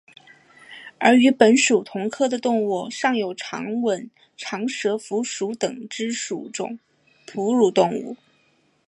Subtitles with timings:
[0.97, 6.79] 而与本属同科的动物尚有长吻长舌蝠属等之数种
[7.27, 8.17] 哺乳动物。